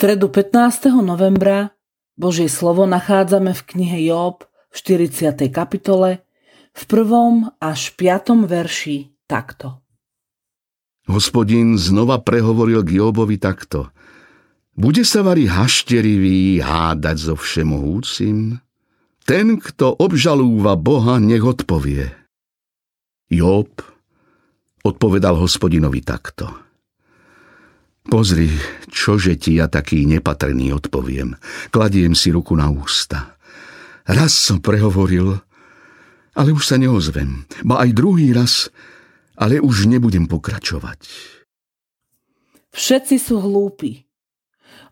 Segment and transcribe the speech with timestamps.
[0.00, 0.96] stredu 15.
[1.04, 1.76] novembra
[2.16, 5.52] Božie slovo nachádzame v knihe Job v 40.
[5.52, 6.24] kapitole
[6.72, 9.84] v prvom až piatom verši takto.
[11.04, 13.92] Hospodin znova prehovoril k Jobovi takto.
[14.72, 18.56] Bude sa vari hašterivý hádať so všemohúcim?
[19.28, 22.08] Ten, kto obžalúva Boha, nech odpovie.
[23.28, 23.68] Job
[24.80, 26.69] odpovedal hospodinovi takto.
[28.08, 28.48] Pozri,
[28.88, 31.36] čože ti ja taký nepatrný odpoviem.
[31.68, 33.36] Kladiem si ruku na ústa.
[34.08, 35.36] Raz som prehovoril,
[36.32, 37.44] ale už sa neozvem.
[37.60, 38.72] Ba aj druhý raz,
[39.36, 41.04] ale už nebudem pokračovať.
[42.72, 44.08] Všetci sú hlúpi.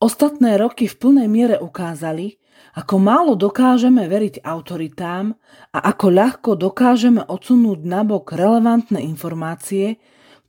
[0.00, 2.40] Ostatné roky v plnej miere ukázali,
[2.76, 5.34] ako málo dokážeme veriť autoritám
[5.74, 9.98] a ako ľahko dokážeme odsunúť nabok relevantné informácie,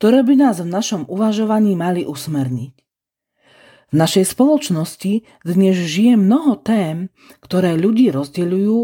[0.01, 2.73] ktoré by nás v našom uvažovaní mali usmerniť.
[3.93, 8.79] V našej spoločnosti dnes žije mnoho tém, ktoré ľudí rozdeľujú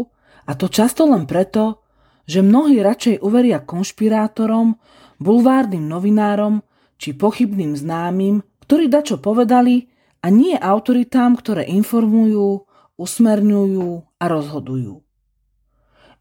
[0.46, 1.82] a to často len preto,
[2.22, 4.78] že mnohí radšej uveria konšpirátorom,
[5.18, 6.62] bulvárnym novinárom
[7.02, 9.90] či pochybným známym, ktorí dačo povedali
[10.22, 12.62] a nie autoritám, ktoré informujú,
[12.94, 15.02] usmerňujú a rozhodujú.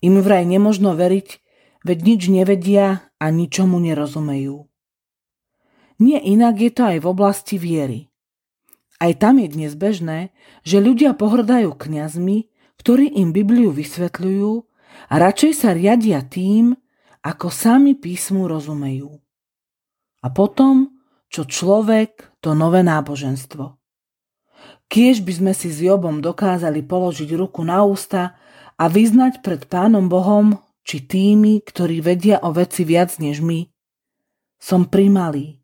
[0.02, 1.28] Im vraj nemožno veriť,
[1.86, 4.66] veď nič nevedia a ničomu nerozumejú.
[5.98, 8.14] Nie inak je to aj v oblasti viery.
[8.98, 10.34] Aj tam je dnes bežné,
[10.66, 12.50] že ľudia pohrdajú kňazmi,
[12.82, 14.52] ktorí im Bibliu vysvetľujú
[15.10, 16.74] a radšej sa riadia tým,
[17.22, 19.10] ako sami písmu rozumejú.
[20.22, 20.98] A potom,
[21.30, 23.78] čo človek, to nové náboženstvo.
[24.88, 28.40] Kiež by sme si s Jobom dokázali položiť ruku na ústa
[28.80, 30.58] a vyznať pred Pánom Bohom,
[30.88, 33.68] či tými, ktorí vedia o veci viac než my.
[34.56, 35.60] Som primalý,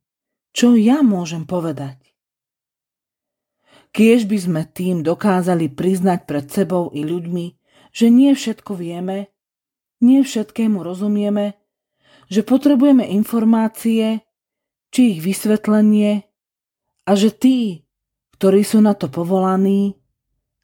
[0.54, 1.98] čo ja môžem povedať?
[3.94, 7.46] Kiež by sme tým dokázali priznať pred sebou i ľuďmi,
[7.94, 9.34] že nie všetko vieme,
[10.02, 11.58] nie všetkému rozumieme,
[12.30, 14.26] že potrebujeme informácie,
[14.94, 16.26] či ich vysvetlenie
[17.06, 17.86] a že tí,
[18.38, 19.98] ktorí sú na to povolaní,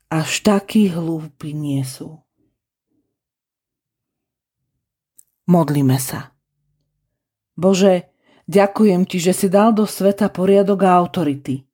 [0.09, 2.21] až takí hlúpi nie sú.
[5.49, 6.33] Modlíme sa.
[7.57, 8.09] Bože,
[8.49, 11.69] Ďakujem ti, že si dal do sveta poriadok a autority.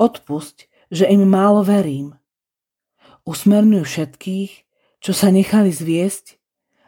[0.00, 2.16] Odpusť, že im málo verím.
[3.28, 4.52] Usmerňuj všetkých,
[5.04, 6.40] čo sa nechali zviesť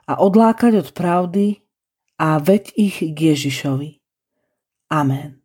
[0.09, 1.61] a odlákať od pravdy
[2.17, 4.01] a veď ich k Ježišovi.
[4.89, 5.45] Amen.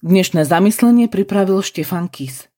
[0.00, 2.48] Dnešné zamyslenie pripravil Štefan Kis.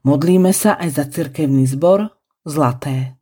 [0.00, 2.08] Modlíme sa aj za cirkevný zbor
[2.48, 3.20] Zlaté.